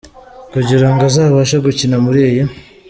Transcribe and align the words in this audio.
Kugira 0.53 0.87
ngo 0.91 1.01
azabashe 1.09 1.55
gukina 1.65 1.97
muri 2.05 2.19
iyi. 2.29 2.43